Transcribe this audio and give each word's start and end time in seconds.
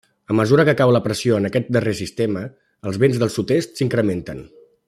A 0.33 0.35
mesura 0.37 0.63
que 0.69 0.73
cau 0.79 0.93
la 0.95 1.01
pressió 1.07 1.37
en 1.41 1.45
aquest 1.49 1.69
darrer 1.77 1.95
sistema, 2.01 2.43
els 2.91 3.01
vents 3.05 3.23
del 3.25 3.35
sud-est 3.39 3.81
s'incrementen. 3.83 4.47